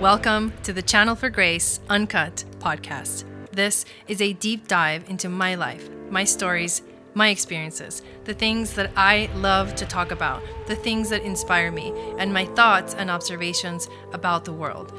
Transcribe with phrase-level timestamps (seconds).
[0.00, 3.24] Welcome to the Channel for Grace Uncut podcast.
[3.50, 6.82] This is a deep dive into my life, my stories,
[7.14, 11.94] my experiences, the things that I love to talk about, the things that inspire me,
[12.18, 14.92] and my thoughts and observations about the world.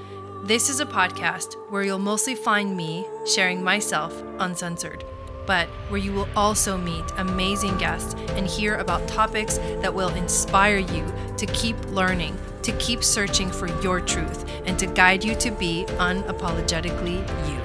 [0.46, 5.04] This is a podcast where you'll mostly find me sharing myself uncensored,
[5.46, 10.80] but where you will also meet amazing guests and hear about topics that will inspire
[10.80, 12.36] you to keep learning,
[12.68, 17.58] to keep searching for your truth, and to guide you to be unapologetically you.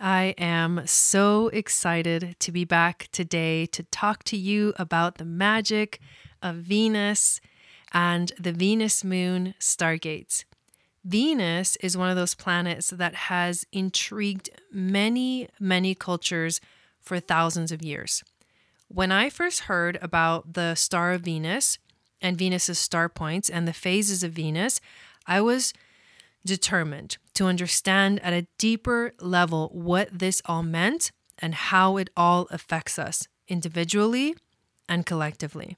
[0.00, 6.00] I am so excited to be back today to talk to you about the magic
[6.42, 7.40] of Venus
[7.92, 10.44] and the Venus moon stargates.
[11.04, 16.60] Venus is one of those planets that has intrigued many, many cultures
[17.02, 18.22] for thousands of years.
[18.88, 21.78] When I first heard about the star of Venus
[22.20, 24.80] and Venus's star points and the phases of Venus,
[25.26, 25.72] I was
[26.44, 32.46] determined to understand at a deeper level what this all meant and how it all
[32.50, 34.34] affects us individually
[34.88, 35.76] and collectively.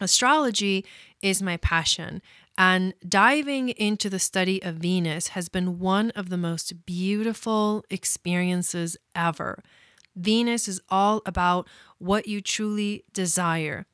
[0.00, 0.86] Astrology
[1.20, 2.22] is my passion,
[2.56, 8.96] and diving into the study of Venus has been one of the most beautiful experiences
[9.14, 9.62] ever.
[10.16, 13.86] Venus is all about what you truly desire,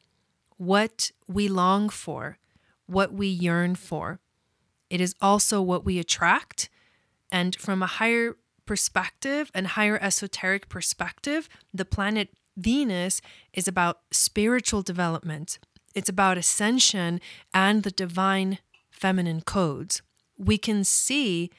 [0.56, 2.39] what we long for,
[2.86, 4.20] what we yearn for.
[4.89, 6.70] It is also what we attract.
[7.31, 13.20] And from a higher perspective and higher esoteric perspective, the planet Venus
[13.53, 15.59] is about spiritual development.
[15.94, 17.20] It's about ascension
[17.53, 18.59] and the divine
[18.91, 20.03] feminine codes.
[20.39, 21.50] We can see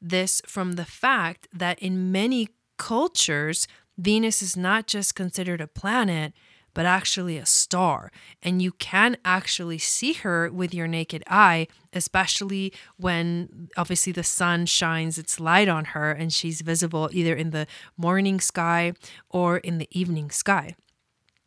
[0.00, 3.66] this from the fact that in many cultures,
[3.98, 6.32] Venus is not just considered a planet,
[6.74, 8.12] but actually a star.
[8.42, 14.66] And you can actually see her with your naked eye, especially when obviously the sun
[14.66, 17.66] shines its light on her and she's visible either in the
[17.96, 18.92] morning sky
[19.30, 20.76] or in the evening sky.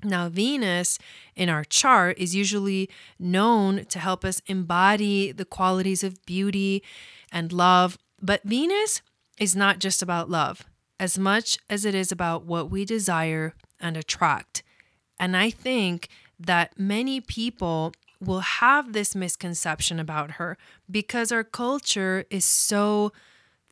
[0.03, 0.97] Now, Venus
[1.35, 6.81] in our chart is usually known to help us embody the qualities of beauty
[7.31, 9.03] and love, but Venus
[9.39, 10.65] is not just about love
[10.99, 14.63] as much as it is about what we desire and attract.
[15.19, 20.57] And I think that many people will have this misconception about her
[20.91, 23.11] because our culture is so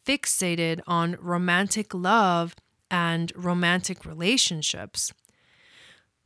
[0.05, 2.55] fixated on romantic love
[2.89, 5.13] and romantic relationships.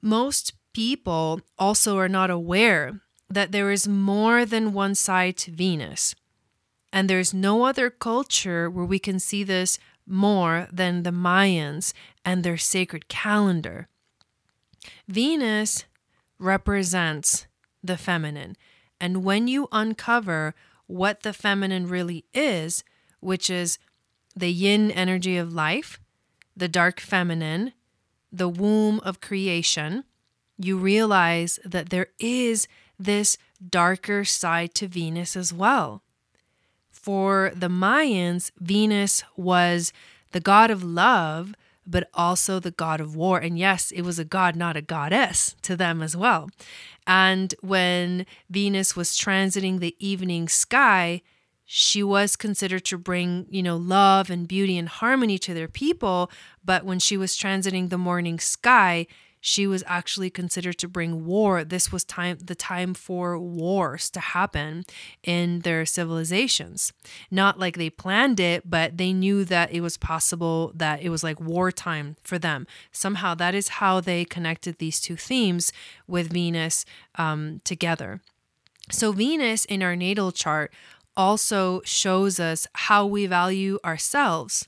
[0.02, 6.14] Most people also are not aware that there is more than one side to Venus.
[6.94, 11.94] And there's no other culture where we can see this more than the Mayans
[12.26, 13.88] and their sacred calendar.
[15.08, 15.86] Venus
[16.40, 17.48] represents
[17.84, 18.56] the feminine.
[19.00, 20.54] And when you uncover
[20.88, 22.84] what the feminine really is,
[23.20, 23.80] which is
[24.36, 26.00] the yin energy of life,
[26.56, 27.74] the dark feminine,
[28.32, 30.04] the womb of creation,
[30.58, 32.68] you realize that there is
[33.00, 33.38] this
[33.68, 36.04] darker side to Venus as well.
[37.02, 39.92] For the Mayans, Venus was
[40.32, 43.40] the god of love, but also the god of war.
[43.40, 46.50] And yes, it was a god, not a goddess to them as well.
[47.08, 51.22] And when Venus was transiting the evening sky,
[51.66, 56.30] she was considered to bring, you know, love and beauty and harmony to their people.
[56.64, 59.08] But when she was transiting the morning sky,
[59.42, 61.64] she was actually considered to bring war.
[61.64, 64.86] This was time the time for wars to happen
[65.24, 66.94] in their civilizations.
[67.32, 71.24] Not like they planned it, but they knew that it was possible that it was
[71.24, 72.68] like wartime for them.
[72.92, 75.74] Somehow that is how they connected these two themes
[76.08, 76.86] with Venus
[77.16, 78.22] um, together.
[78.92, 80.72] So Venus in our natal chart
[81.18, 84.68] also shows us how we value ourselves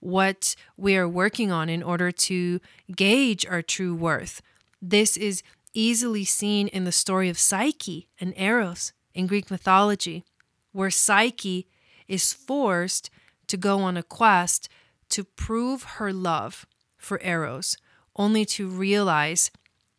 [0.00, 2.60] what we are working on in order to
[2.94, 4.42] gauge our true worth.
[4.82, 5.42] This is
[5.72, 10.24] easily seen in the story of Psyche and Eros in Greek mythology,
[10.72, 11.68] where Psyche
[12.08, 13.10] is forced
[13.46, 14.68] to go on a quest
[15.10, 16.66] to prove her love
[16.96, 17.76] for Eros,
[18.16, 19.50] only to realize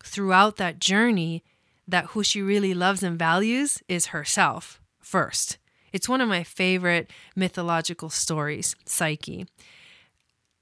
[0.04, 1.44] throughout that journey
[1.88, 5.58] that who she really loves and values is herself first.
[5.92, 9.46] It's one of my favorite mythological stories, Psyche.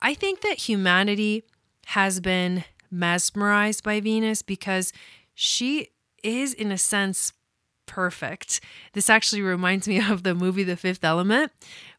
[0.01, 1.43] I think that humanity
[1.87, 4.93] has been mesmerized by Venus because
[5.33, 5.89] she
[6.23, 7.33] is, in a sense,
[7.85, 8.61] perfect.
[8.93, 11.51] This actually reminds me of the movie The Fifth Element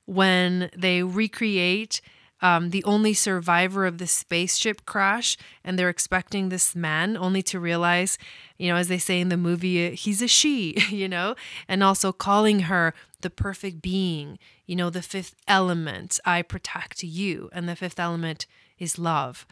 [0.06, 2.00] when they recreate
[2.42, 7.60] um, the only survivor of the spaceship crash, and they're expecting this man, only to
[7.60, 8.16] realize,
[8.58, 11.34] you know, as they say in the movie, he's a she, you know,
[11.68, 14.38] and also calling her the perfect being,
[14.70, 17.50] you know, the fifth element, I protect you.
[17.52, 18.46] And the fifth element
[18.78, 19.44] is love.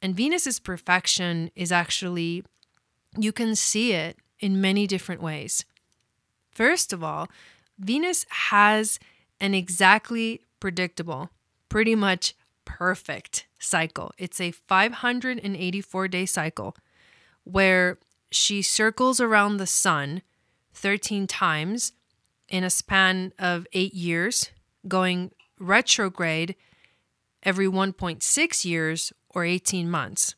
[0.00, 2.44] And Venus's perfection is actually,
[3.18, 5.64] you can see it in many different ways.
[6.52, 7.26] First of all,
[7.80, 9.00] Venus has
[9.40, 11.30] an exactly predictable,
[11.68, 14.12] pretty much perfect cycle.
[14.18, 16.76] It's a 584 day cycle
[17.42, 17.98] where
[18.30, 20.22] she circles around the sun
[20.74, 21.90] 13 times
[22.48, 24.50] in a span of eight years,
[24.86, 26.54] going retrograde
[27.42, 30.34] every 1.6 years or 18 months.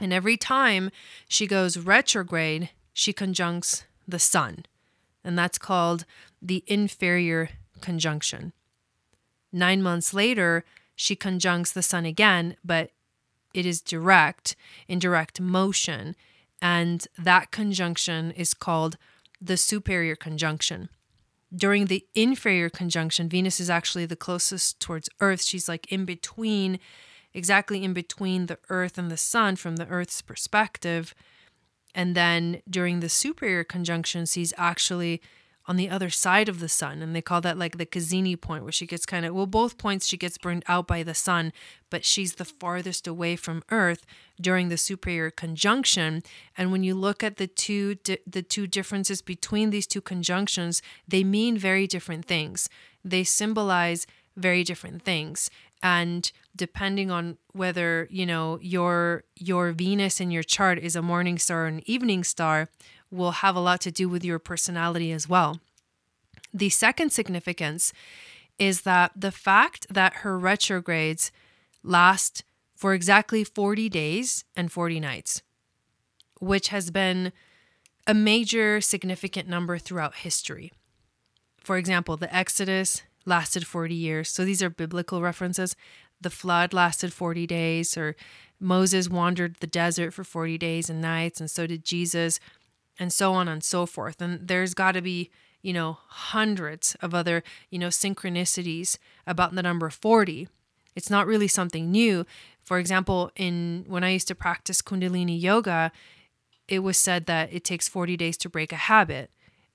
[0.00, 0.90] And every time
[1.28, 4.64] she goes retrograde, she conjuncts the sun.
[5.24, 6.04] And that's called
[6.40, 7.50] the inferior
[7.80, 8.52] conjunction.
[9.52, 10.64] Nine months later,
[10.94, 12.90] she conjuncts the sun again, but
[13.54, 14.56] it is direct,
[14.86, 16.14] in direct motion.
[16.60, 18.98] And that conjunction is called
[19.40, 20.88] the superior conjunction.
[21.54, 25.42] During the inferior conjunction, Venus is actually the closest towards Earth.
[25.42, 26.78] She's like in between,
[27.32, 31.14] exactly in between the Earth and the Sun from the Earth's perspective.
[31.94, 35.22] And then during the superior conjunction, she's actually
[35.68, 37.02] on the other side of the sun.
[37.02, 39.78] And they call that like the cazimi point, where she gets kind of, well, both
[39.78, 41.52] points she gets burned out by the sun,
[41.90, 44.06] but she's the farthest away from Earth
[44.40, 46.22] during the superior conjunction.
[46.56, 50.80] And when you look at the two, di- the two differences between these two conjunctions,
[51.06, 52.70] they mean very different things.
[53.04, 54.06] They symbolize
[54.36, 55.50] very different things
[55.82, 61.38] and depending on whether you know your your venus in your chart is a morning
[61.38, 62.68] star or an evening star
[63.10, 65.60] will have a lot to do with your personality as well.
[66.52, 67.92] The second significance
[68.58, 71.30] is that the fact that her retrogrades
[71.82, 72.44] last
[72.74, 75.42] for exactly 40 days and 40 nights,
[76.40, 77.32] which has been
[78.06, 80.72] a major significant number throughout history.
[81.62, 84.30] For example, the Exodus lasted 40 years.
[84.30, 85.76] So these are biblical references.
[86.20, 88.16] The flood lasted 40 days, or
[88.58, 92.40] Moses wandered the desert for 40 days and nights, and so did Jesus
[92.98, 94.20] and so on and so forth.
[94.20, 95.30] And there's got to be,
[95.62, 100.48] you know, hundreds of other, you know, synchronicities about the number 40.
[100.94, 102.26] It's not really something new.
[102.62, 105.92] For example, in when I used to practice Kundalini yoga,
[106.66, 109.30] it was said that it takes 40 days to break a habit.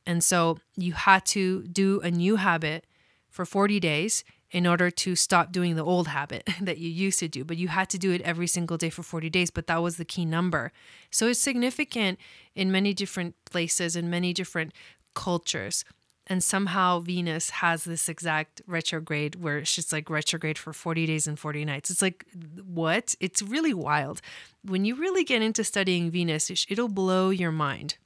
[0.06, 2.86] And so you had to do a new habit
[3.30, 4.24] for 40 days
[4.54, 7.44] in order to stop doing the old habit that you used to do.
[7.44, 9.98] But you had to do it every single day for 40 days, but that was
[9.98, 10.72] the key number.
[11.12, 12.20] So it's significant
[12.56, 14.72] in many different places, in many different
[15.16, 15.84] cultures.
[16.28, 21.38] And somehow Venus has this exact retrograde where she's like retrograde for 40 days and
[21.38, 21.90] 40 nights.
[21.90, 22.26] It's like,
[22.64, 23.16] what?
[23.20, 24.22] It's really wild.
[24.64, 27.98] When you really get into studying Venus, it'll blow your mind.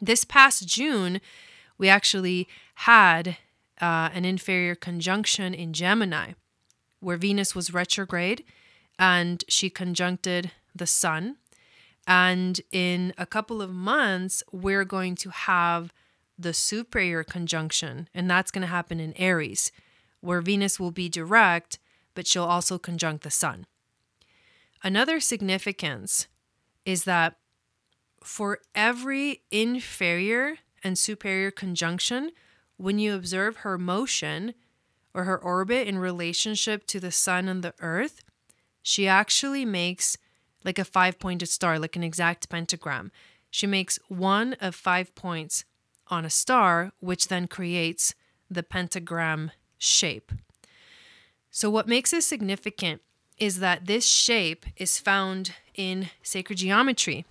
[0.00, 1.20] This past June,
[1.76, 3.36] we actually had
[3.82, 6.32] uh, an inferior conjunction in Gemini,
[7.00, 8.44] where Venus was retrograde
[8.98, 11.36] and she conjuncted the Sun.
[12.06, 15.92] And in a couple of months, we're going to have
[16.38, 19.70] the superior conjunction, and that's going to happen in Aries,
[20.20, 21.78] where Venus will be direct,
[22.14, 23.66] but she'll also conjunct the Sun.
[24.82, 26.26] Another significance
[26.84, 27.36] is that
[28.22, 32.30] for every inferior and superior conjunction,
[32.82, 34.54] when you observe her motion
[35.14, 38.22] or her orbit in relationship to the sun and the earth,
[38.82, 40.18] she actually makes
[40.64, 43.12] like a five pointed star, like an exact pentagram.
[43.50, 45.64] She makes one of five points
[46.08, 48.14] on a star, which then creates
[48.50, 50.32] the pentagram shape.
[51.50, 53.00] So, what makes this significant
[53.38, 57.24] is that this shape is found in sacred geometry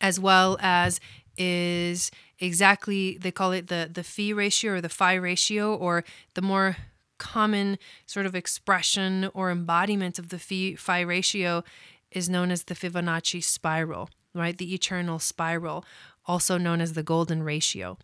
[0.00, 1.00] as well as
[1.36, 6.04] is exactly they call it the the phi ratio or the phi ratio or
[6.34, 6.76] the more
[7.18, 11.64] common sort of expression or embodiment of the phi, phi ratio
[12.10, 14.56] is known as the Fibonacci spiral, right?
[14.56, 15.84] The eternal spiral,
[16.26, 17.98] also known as the golden ratio.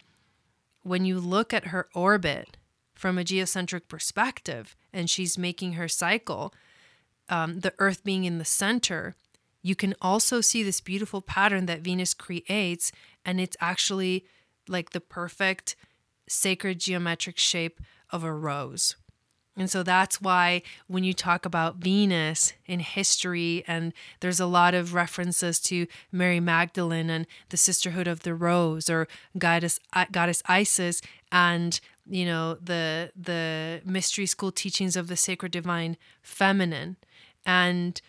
[0.83, 2.57] When you look at her orbit
[2.95, 6.53] from a geocentric perspective and she's making her cycle,
[7.29, 9.15] um, the Earth being in the center,
[9.63, 12.93] you can also see this beautiful pattern that Venus creates,
[13.25, 14.25] and it's actually
[14.69, 15.77] like the perfect
[16.29, 18.97] sacred geometric shape of a rose.
[19.57, 24.75] And so that's why when you talk about Venus in history, and there's a lot
[24.75, 29.07] of references to Mary Magdalene and the Sisterhood of the Rose or
[29.39, 29.79] Goddess,
[30.11, 31.01] Goddess Isis
[31.31, 36.97] and you know the the mystery school teachings of the sacred divine feminine
[37.47, 38.01] and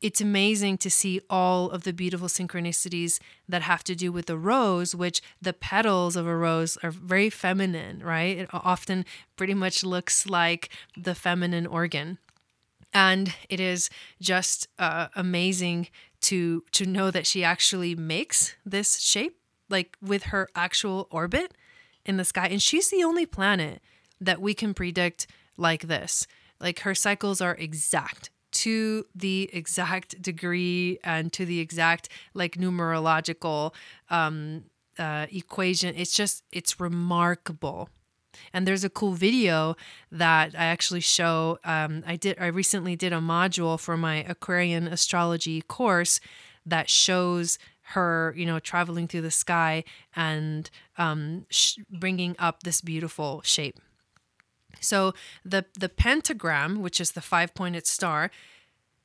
[0.00, 3.18] it's amazing to see all of the beautiful synchronicities
[3.48, 7.30] that have to do with the rose, which the petals of a rose are very
[7.30, 8.38] feminine, right?
[8.38, 9.04] It often
[9.36, 12.18] pretty much looks like the feminine organ.
[12.92, 13.88] And it is
[14.20, 15.88] just uh, amazing
[16.22, 19.36] to to know that she actually makes this shape
[19.68, 21.54] like with her actual orbit
[22.04, 23.80] in the sky and she's the only planet
[24.20, 26.26] that we can predict like this
[26.60, 33.72] like her cycles are exact to the exact degree and to the exact like numerological
[34.10, 34.64] um,
[34.98, 37.88] uh, equation it's just it's remarkable
[38.52, 39.76] and there's a cool video
[40.10, 41.58] that I actually show.
[41.64, 42.38] Um, I did.
[42.40, 46.20] I recently did a module for my Aquarian astrology course
[46.66, 52.80] that shows her, you know, traveling through the sky and um, sh- bringing up this
[52.80, 53.80] beautiful shape.
[54.80, 58.30] So the the pentagram, which is the five pointed star,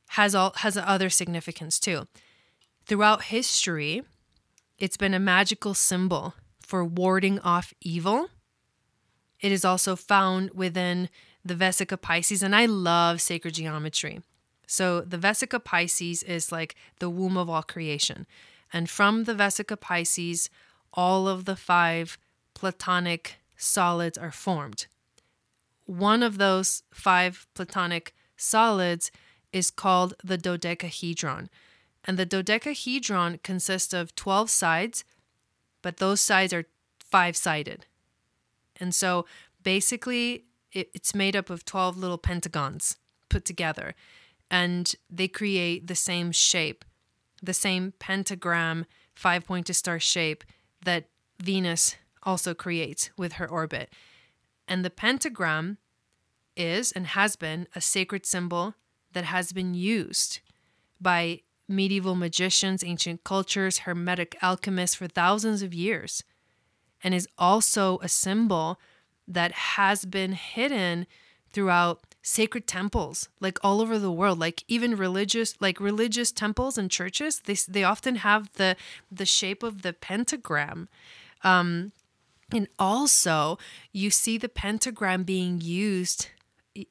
[0.09, 2.07] has all has other significance too.
[2.85, 4.03] Throughout history,
[4.77, 8.29] it's been a magical symbol for warding off evil
[9.45, 11.09] it is also found within
[11.43, 14.21] the Vesica Pisces, and I love sacred geometry.
[14.67, 18.25] So the Vesica Pisces is like the womb of all creation.
[18.73, 20.49] And from the Vesica Pisces,
[20.93, 22.17] all of the five
[22.55, 24.87] Platonic solids are formed.
[25.85, 29.11] One of those five Platonic solids
[29.53, 31.49] is called the dodecahedron.
[32.03, 35.03] And the dodecahedron consists of 12 sides,
[35.81, 36.65] but those sides are
[36.99, 37.85] five sided.
[38.79, 39.25] And so
[39.63, 42.97] basically, it, it's made up of 12 little pentagons
[43.29, 43.95] put together,
[44.51, 46.85] and they create the same shape,
[47.41, 50.43] the same pentagram, five pointed star shape
[50.83, 51.05] that
[51.41, 53.89] Venus also creates with her orbit.
[54.67, 55.77] And the pentagram
[56.55, 58.75] is and has been a sacred symbol
[59.13, 60.39] that has been used
[60.99, 66.23] by medieval magicians, ancient cultures, hermetic alchemists for thousands of years
[67.03, 68.79] and is also a symbol
[69.27, 71.07] that has been hidden
[71.51, 76.89] throughout sacred temples like all over the world like even religious like religious temples and
[76.89, 78.75] churches they, they often have the
[79.11, 80.89] the shape of the pentagram
[81.43, 81.91] um
[82.53, 83.57] and also
[83.91, 86.29] you see the pentagram being used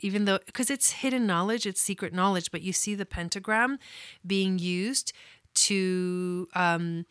[0.00, 3.78] even though because it's hidden knowledge it's secret knowledge but you see the pentagram
[4.26, 5.12] being used
[5.54, 7.06] to um,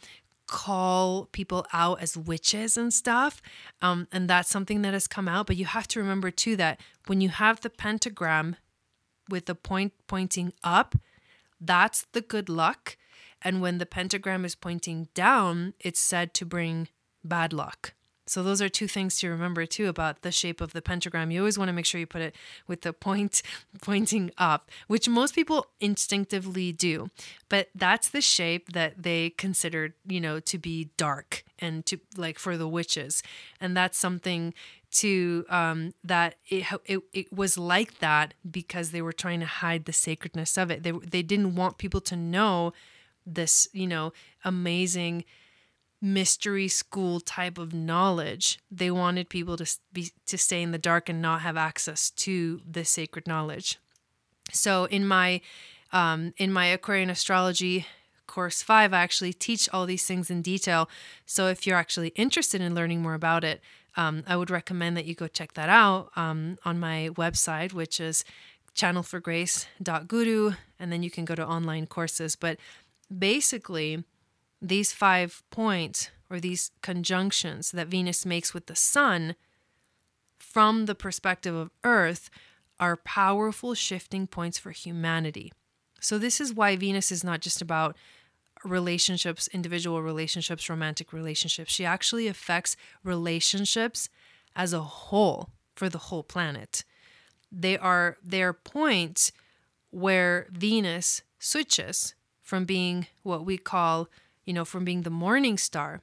[0.47, 3.41] call people out as witches and stuff.
[3.81, 5.47] Um, and that's something that has come out.
[5.47, 8.57] But you have to remember too that when you have the pentagram
[9.29, 10.95] with the point pointing up,
[11.59, 12.97] that's the good luck.
[13.41, 16.87] And when the pentagram is pointing down, it's said to bring
[17.23, 17.93] bad luck.
[18.25, 21.31] So those are two things to remember too about the shape of the pentagram.
[21.31, 22.35] You always want to make sure you put it
[22.67, 23.41] with the point
[23.81, 27.09] pointing up, which most people instinctively do.
[27.49, 32.39] But that's the shape that they considered, you know, to be dark and to like
[32.39, 33.23] for the witches.
[33.59, 34.53] And that's something
[34.91, 39.85] to um, that it, it it was like that because they were trying to hide
[39.85, 40.83] the sacredness of it.
[40.83, 42.73] They they didn't want people to know
[43.25, 44.13] this, you know,
[44.45, 45.25] amazing
[46.03, 48.59] mystery school type of knowledge.
[48.69, 52.61] They wanted people to be to stay in the dark and not have access to
[52.65, 53.79] this sacred knowledge.
[54.51, 55.39] So in my
[55.93, 57.87] um, in my Aquarian astrology
[58.27, 60.89] course five, I actually teach all these things in detail.
[61.25, 63.61] So if you're actually interested in learning more about it,
[63.95, 68.01] um, I would recommend that you go check that out um, on my website, which
[68.01, 68.25] is
[68.75, 72.35] channelforgrace.guru, and then you can go to online courses.
[72.35, 72.57] But
[73.15, 74.03] basically,
[74.63, 79.35] these five points or these conjunctions that Venus makes with the sun
[80.39, 82.29] from the perspective of Earth
[82.79, 85.51] are powerful shifting points for humanity.
[85.99, 87.95] So, this is why Venus is not just about
[88.63, 91.71] relationships, individual relationships, romantic relationships.
[91.71, 94.09] She actually affects relationships
[94.55, 96.83] as a whole for the whole planet.
[97.51, 99.31] They are they are points
[99.91, 104.09] where Venus switches from being what we call
[104.45, 106.01] you know, from being the morning star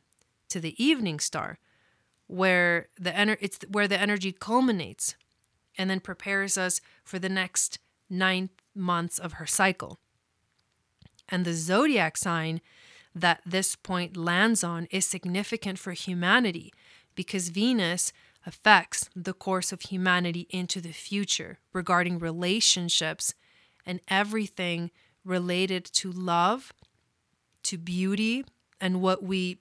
[0.48, 1.58] to the evening star,
[2.26, 5.14] where the ener- it's where the energy culminates
[5.76, 7.78] and then prepares us for the next
[8.08, 9.98] nine months of her cycle.
[11.28, 12.60] And the zodiac sign
[13.14, 16.72] that this point lands on is significant for humanity
[17.14, 18.12] because Venus
[18.46, 23.34] affects the course of humanity into the future regarding relationships
[23.84, 24.90] and everything
[25.24, 26.72] related to love
[27.64, 28.44] to beauty
[28.80, 29.58] and what we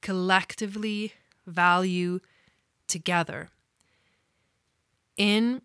[0.00, 1.12] collectively
[1.46, 2.20] value
[2.86, 3.48] together.
[5.16, 5.62] in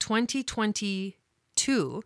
[0.00, 2.02] 2022,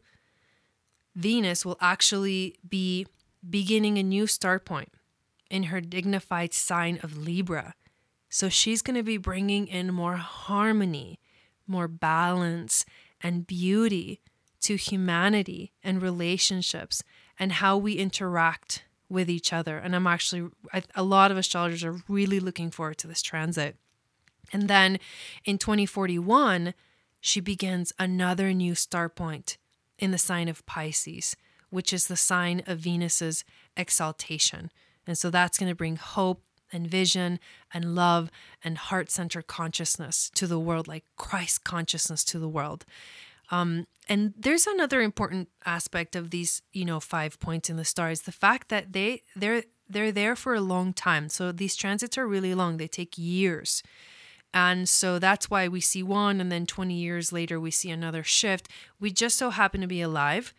[1.14, 3.06] Venus will actually be
[3.48, 4.92] beginning a new start point
[5.50, 7.74] in her dignified sign of Libra.
[8.30, 11.18] So she's going to be bringing in more harmony,
[11.66, 12.86] more balance,
[13.20, 14.20] and beauty
[14.60, 17.02] to humanity and relationships
[17.38, 19.76] and how we interact with each other.
[19.76, 20.48] And I'm actually,
[20.94, 23.76] a lot of astrologers are really looking forward to this transit.
[24.52, 24.98] And then
[25.44, 26.74] in 2041,
[27.20, 29.58] she begins another new star point
[29.98, 31.36] in the sign of Pisces,
[31.70, 33.44] which is the sign of Venus's
[33.76, 34.70] exaltation.
[35.06, 36.42] And so that's going to bring hope
[36.72, 37.38] and vision
[37.72, 38.30] and love
[38.64, 42.86] and heart centered consciousness to the world, like Christ consciousness to the world.
[43.52, 48.10] Um, and there's another important aspect of these, you know, five points in the star
[48.10, 51.28] is the fact that they they're they're there for a long time.
[51.28, 53.82] So these transits are really long; they take years.
[54.54, 58.22] And so that's why we see one, and then 20 years later, we see another
[58.22, 58.68] shift.
[59.00, 60.52] We just so happen to be alive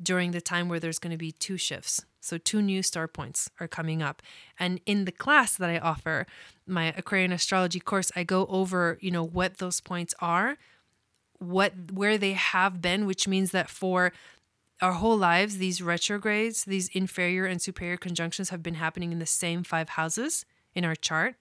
[0.00, 2.04] during the time where there's going to be two shifts.
[2.20, 4.22] So, two new star points are coming up.
[4.58, 6.26] And in the class that I offer,
[6.66, 10.58] my Aquarian astrology course, I go over, you know, what those points are,
[11.40, 14.12] what where they have been, which means that for
[14.80, 19.26] our whole lives, these retrogrades, these inferior and superior conjunctions have been happening in the
[19.26, 20.44] same five houses
[20.74, 21.34] in our chart.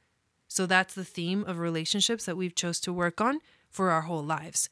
[0.48, 3.39] So that's the theme of relationships that we've chose to work on
[3.70, 4.70] for our whole lives.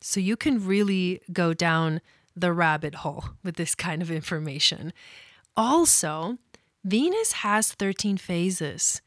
[0.00, 2.00] So you can really go down
[2.34, 4.92] the rabbit hole with this kind of information.
[5.56, 6.38] Also,
[6.84, 9.00] Venus has 13 phases.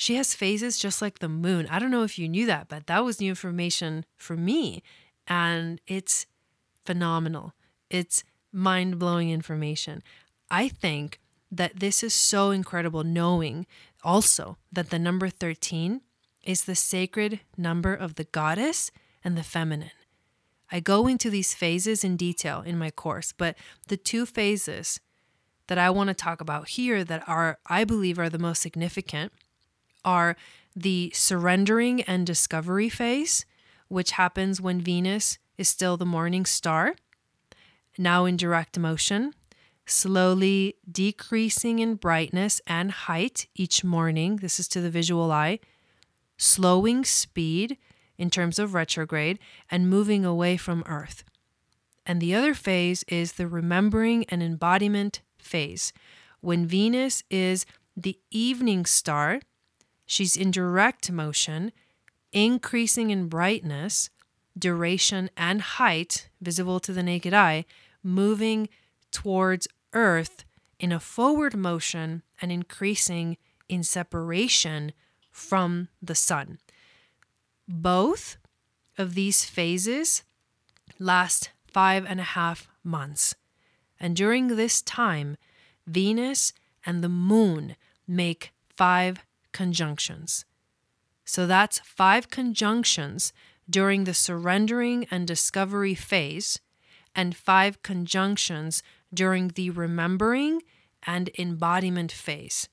[0.00, 1.66] She has phases just like the moon.
[1.70, 4.82] I don't know if you knew that, but that was new information for me.
[5.26, 6.24] And it's
[6.86, 7.52] phenomenal.
[7.90, 10.02] It's mind blowing information.
[10.50, 11.20] I think
[11.52, 13.66] that this is so incredible knowing
[14.02, 16.00] also that the number 13
[16.44, 18.90] is the sacred number of the goddess
[19.22, 19.90] and the feminine.
[20.72, 23.54] I go into these phases in detail in my course, but
[23.88, 24.98] the two phases
[25.66, 29.30] that I want to talk about here that are I believe are the most significant
[30.04, 30.36] are
[30.74, 33.44] the surrendering and discovery phase,
[33.88, 36.94] which happens when Venus is still the morning star,
[37.98, 39.34] now in direct motion,
[39.86, 44.36] slowly decreasing in brightness and height each morning.
[44.36, 45.58] This is to the visual eye,
[46.38, 47.76] slowing speed
[48.16, 49.38] in terms of retrograde
[49.70, 51.24] and moving away from Earth.
[52.06, 55.92] And the other phase is the remembering and embodiment phase.
[56.40, 59.40] When Venus is the evening star,
[60.10, 61.70] she's in direct motion,
[62.32, 64.10] increasing in brightness,
[64.58, 67.64] duration, and height, visible to the naked eye,
[68.02, 68.68] moving
[69.12, 70.44] towards Earth
[70.80, 73.36] in a forward motion and increasing
[73.68, 74.92] in separation
[75.30, 76.58] from the sun.
[77.68, 78.36] Both
[78.98, 80.24] of these phases
[80.98, 83.36] last five and a half months.
[84.00, 85.36] And during this time,
[85.86, 86.52] Venus
[86.84, 87.76] and the moon
[88.08, 89.20] make five
[89.52, 90.44] conjunctions.
[91.24, 93.32] So that's five conjunctions
[93.68, 96.58] during the surrendering and discovery phase,
[97.14, 98.82] and five conjunctions
[99.12, 100.62] during the remembering
[101.04, 102.68] and embodiment phase.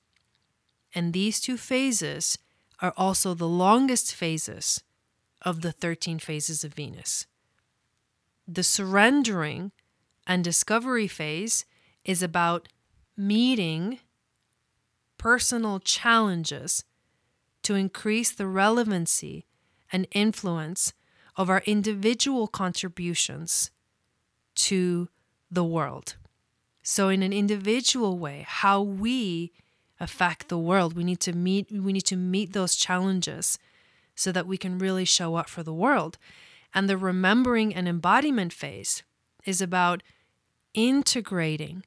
[0.94, 2.38] And these two phases
[2.80, 4.82] are also the longest phases
[5.42, 7.26] of the 13 phases of Venus.
[8.46, 9.72] The surrendering
[10.26, 11.64] and discovery phase
[12.04, 12.68] is about
[13.16, 14.00] meeting
[15.18, 16.84] personal challenges
[17.62, 19.44] to increase the relevancy
[19.92, 20.92] and influence
[21.36, 23.70] of our individual contributions
[24.54, 25.08] to
[25.50, 26.16] the world.
[26.82, 29.52] So, in an individual way, how we
[30.00, 33.58] affect the world, we need to meet we need to meet those challenges
[34.14, 36.18] so that we can really show up for the world.
[36.74, 39.02] And the remembering and embodiment phase
[39.44, 40.02] is about
[40.74, 41.84] integrating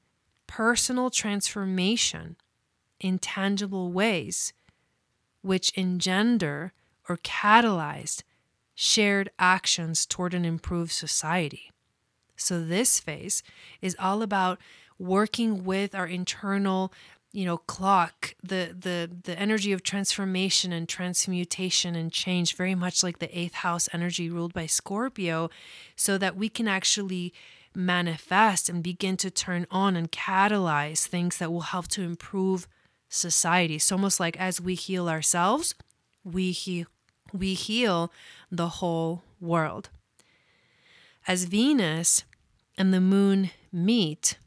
[0.48, 2.36] personal transformation
[3.02, 4.54] in tangible ways,
[5.42, 6.72] which engender
[7.10, 8.24] or catalyze
[8.76, 11.72] shared actions toward an improved society.
[12.36, 13.44] So, this phase
[13.82, 14.60] is all about
[14.98, 16.94] working with our internal
[17.32, 23.04] you know clock the the the energy of transformation and transmutation and change very much
[23.04, 25.50] like the eighth house energy ruled by scorpio
[25.96, 27.34] so that we can actually
[27.74, 32.68] manifest and begin to turn on and catalyze things that will help to improve
[33.12, 35.76] society it's almost like as we heal ourselves
[36.24, 36.88] we heal
[37.32, 38.12] we heal
[38.52, 39.90] the whole world
[41.28, 42.24] as venus
[42.78, 44.38] and the moon meet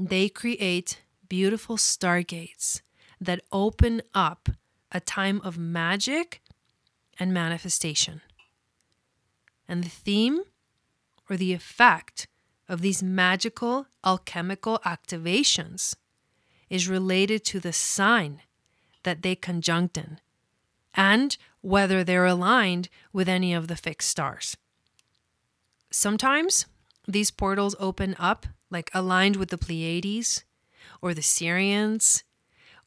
[0.00, 2.80] they create beautiful stargates
[3.20, 4.48] that open up
[4.92, 6.40] a time of magic
[7.18, 8.20] and manifestation.
[9.68, 10.40] And the theme
[11.28, 12.26] or the effect
[12.68, 15.94] of these magical alchemical activations
[16.74, 18.42] is related to the sign
[19.04, 20.18] that they conjunct in
[20.92, 24.56] and whether they're aligned with any of the fixed stars.
[25.92, 26.66] Sometimes
[27.06, 30.42] these portals open up like aligned with the Pleiades
[31.00, 32.24] or the Sirians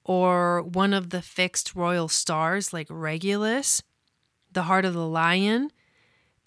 [0.04, 3.82] or one of the fixed royal stars like Regulus,
[4.52, 5.72] the heart of the lion,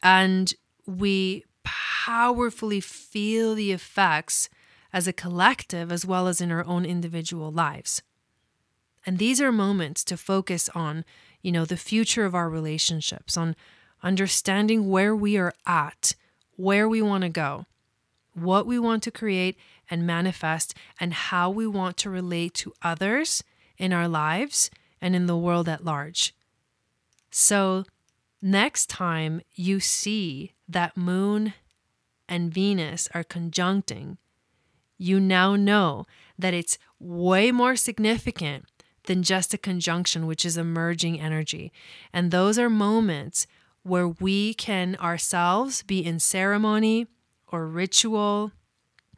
[0.02, 0.52] and
[0.86, 4.50] we powerfully feel the effects
[4.92, 8.02] as a collective as well as in our own individual lives.
[9.06, 11.04] And these are moments to focus on,
[11.42, 13.56] you know, the future of our relationships, on
[14.02, 16.14] understanding where we are at,
[16.56, 17.66] where we want to go,
[18.34, 19.56] what we want to create
[19.90, 23.42] and manifest, and how we want to relate to others
[23.78, 26.34] in our lives and in the world at large.
[27.30, 27.84] So,
[28.42, 31.54] next time you see that moon
[32.28, 34.18] and Venus are conjuncting,
[35.00, 36.06] you now know
[36.38, 38.66] that it's way more significant
[39.04, 41.72] than just a conjunction, which is emerging energy.
[42.12, 43.46] And those are moments
[43.82, 47.06] where we can ourselves be in ceremony
[47.48, 48.52] or ritual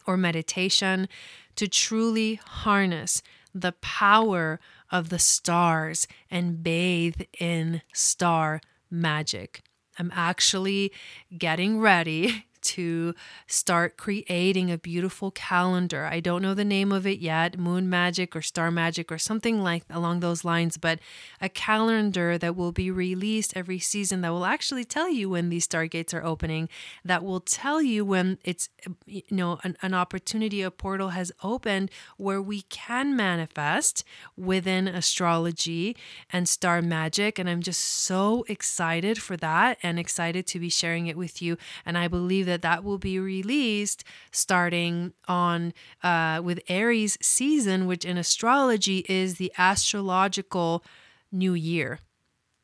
[0.07, 1.09] or meditation
[1.57, 3.21] to truly harness
[3.53, 9.63] the power of the stars and bathe in star magic.
[9.99, 10.93] I'm actually
[11.37, 13.15] getting ready to
[13.47, 16.07] start creating a beautiful calendar.
[16.07, 19.63] I don't know the name of it yet, moon magic or star magic or something
[19.63, 20.99] like along those lines, but
[21.41, 25.67] a calendar that will be released every season that will actually tell you when these
[25.67, 26.69] stargates are opening,
[27.05, 28.69] that will tell you when it's
[29.07, 34.05] you know an, an opportunity, a portal has opened where we can manifest
[34.37, 35.97] within astrology
[36.31, 37.39] and star magic.
[37.39, 41.57] And I'm just so excited for that and excited to be sharing it with you.
[41.87, 47.87] And I believe that that that will be released starting on uh, with Aries season,
[47.87, 50.85] which in astrology is the astrological
[51.33, 51.99] new year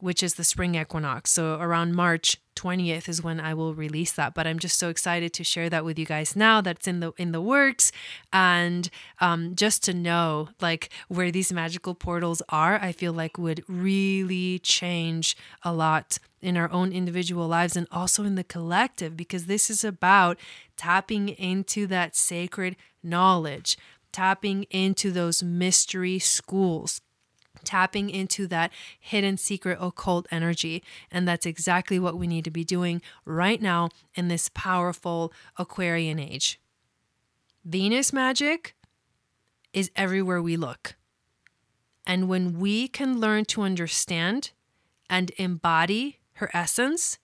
[0.00, 1.30] which is the spring equinox.
[1.30, 4.34] So around March 20th is when I will release that.
[4.34, 6.60] But I'm just so excited to share that with you guys now.
[6.60, 7.92] That's in the in the works,
[8.32, 13.62] and um, just to know like where these magical portals are, I feel like would
[13.68, 19.46] really change a lot in our own individual lives and also in the collective because
[19.46, 20.38] this is about
[20.76, 23.76] tapping into that sacred knowledge,
[24.12, 27.00] tapping into those mystery schools
[27.64, 30.82] tapping into that hidden secret occult energy.
[31.10, 36.18] And that's exactly what we need to be doing right now in this powerful Aquarian
[36.18, 36.60] age.
[37.64, 38.74] Venus magic
[39.72, 40.96] is everywhere we look.
[42.06, 44.52] And when we can learn to understand
[45.10, 47.18] and embody her essence,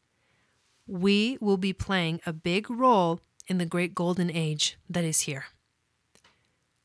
[0.86, 5.46] we will be playing a big role in the great golden age that is here.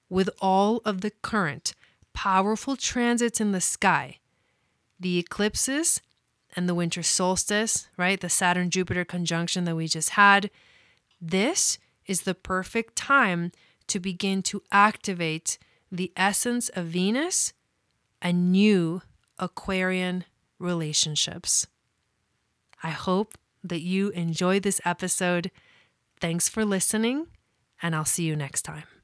[0.09, 1.73] With all of the current
[2.19, 4.17] powerful transits in the sky,
[4.99, 6.01] the eclipses
[6.53, 8.19] and the winter solstice, right?
[8.19, 10.51] The Saturn Jupiter conjunction that we just had.
[11.21, 11.77] This
[12.07, 13.53] is the perfect time
[13.87, 15.57] to begin to activate
[15.89, 17.53] the essence of Venus
[18.21, 19.01] and new
[19.37, 20.25] Aquarian
[20.59, 21.67] relationships.
[22.83, 25.51] I hope that you enjoyed this episode.
[26.19, 27.27] Thanks for listening,
[27.81, 28.98] and I'll see you next time.